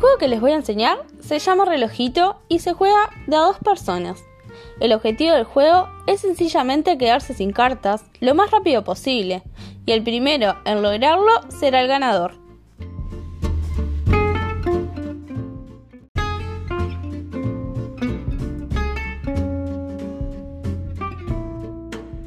juego 0.00 0.16
que 0.16 0.28
les 0.28 0.40
voy 0.40 0.52
a 0.52 0.56
enseñar 0.56 1.04
se 1.20 1.38
llama 1.38 1.66
relojito 1.66 2.40
y 2.48 2.60
se 2.60 2.72
juega 2.72 3.10
de 3.26 3.36
a 3.36 3.40
dos 3.40 3.58
personas. 3.58 4.24
El 4.80 4.94
objetivo 4.94 5.34
del 5.34 5.44
juego 5.44 5.88
es 6.06 6.22
sencillamente 6.22 6.96
quedarse 6.96 7.34
sin 7.34 7.52
cartas 7.52 8.04
lo 8.20 8.34
más 8.34 8.50
rápido 8.50 8.82
posible 8.82 9.42
y 9.84 9.92
el 9.92 10.02
primero 10.02 10.56
en 10.64 10.82
lograrlo 10.82 11.30
será 11.48 11.82
el 11.82 11.88
ganador. 11.88 12.32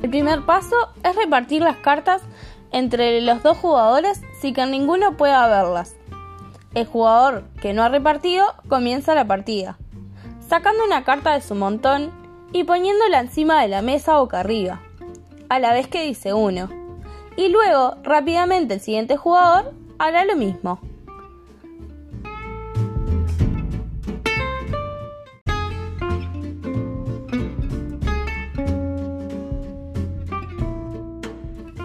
El 0.03 0.09
primer 0.11 0.45
paso 0.45 0.75
es 1.03 1.15
repartir 1.15 1.63
las 1.63 1.77
cartas 1.77 2.21
entre 2.71 3.19
los 3.21 3.41
dos 3.41 3.57
jugadores 3.57 4.21
sin 4.39 4.53
que 4.53 4.63
ninguno 4.67 5.17
pueda 5.17 5.47
verlas. 5.47 5.95
El 6.75 6.87
jugador 6.87 7.43
que 7.61 7.73
no 7.73 7.83
ha 7.83 7.89
repartido 7.89 8.45
comienza 8.67 9.13
la 9.13 9.25
partida, 9.25 9.77
sacando 10.47 10.83
una 10.83 11.03
carta 11.03 11.33
de 11.33 11.41
su 11.41 11.53
montón 11.53 12.11
y 12.51 12.63
poniéndola 12.63 13.19
encima 13.19 13.61
de 13.61 13.67
la 13.67 13.83
mesa 13.83 14.17
boca 14.17 14.39
arriba, 14.39 14.81
a 15.49 15.59
la 15.59 15.71
vez 15.71 15.87
que 15.87 16.03
dice 16.03 16.33
uno. 16.33 16.69
Y 17.35 17.49
luego, 17.49 17.97
rápidamente, 18.03 18.75
el 18.75 18.79
siguiente 18.79 19.17
jugador 19.17 19.73
hará 19.99 20.25
lo 20.25 20.35
mismo. 20.35 20.79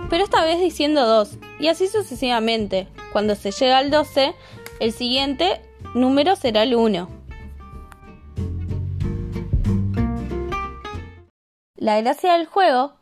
Pero 0.08 0.24
esta 0.24 0.42
vez 0.44 0.58
diciendo 0.60 1.06
dos, 1.06 1.36
y 1.60 1.68
así 1.68 1.88
sucesivamente. 1.88 2.88
Cuando 3.12 3.34
se 3.34 3.50
llega 3.50 3.78
al 3.78 3.90
12, 3.90 4.34
el 4.80 4.92
siguiente 4.92 5.60
número 5.94 6.36
será 6.36 6.62
el 6.62 6.74
1. 6.74 7.08
La 11.76 12.00
gracia 12.00 12.34
del 12.34 12.46
juego 12.46 12.94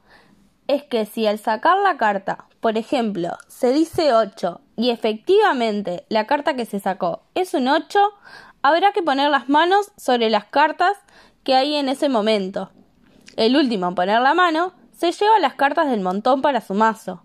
es 0.69 0.85
que 0.85 1.07
si 1.07 1.27
al 1.27 1.39
sacar 1.39 1.79
la 1.79 1.97
carta, 1.97 2.47
por 2.61 2.77
ejemplo, 2.79 3.37
se 3.49 3.73
dice 3.73 4.15
8 4.15 4.61
y 4.77 4.91
efectivamente 4.91 6.05
la 6.09 6.27
carta 6.27 6.57
que 6.57 6.67
se 6.67 6.81
sacó 6.81 7.23
es 7.35 7.55
un 7.55 7.69
8, 7.69 7.99
habrá 8.63 8.93
que 8.93 9.03
poner 9.03 9.31
las 9.31 9.49
manos 9.49 9.93
sobre 9.97 10.31
las 10.31 10.47
cartas 10.47 10.97
que 11.45 11.55
hay 11.55 11.77
en 11.77 11.89
ese 11.89 12.09
momento. 12.09 12.71
El 13.37 13.57
último 13.57 13.89
en 13.89 13.95
poner 13.95 14.21
la 14.21 14.35
mano 14.35 14.73
se 14.93 15.13
lleva 15.13 15.39
las 15.39 15.55
cartas 15.55 15.91
del 15.91 16.01
montón 16.01 16.43
para 16.43 16.61
su 16.61 16.75
mazo. 16.75 17.23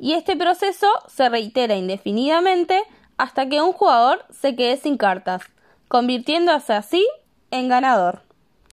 Y 0.00 0.14
este 0.14 0.36
proceso 0.36 0.88
se 1.06 1.28
reitera 1.28 1.76
indefinidamente 1.76 2.82
hasta 3.16 3.48
que 3.48 3.60
un 3.60 3.72
jugador 3.72 4.24
se 4.30 4.56
quede 4.56 4.76
sin 4.76 4.96
cartas, 4.96 5.42
convirtiéndose 5.88 6.72
así 6.72 7.06
en 7.50 7.68
ganador. 7.68 8.22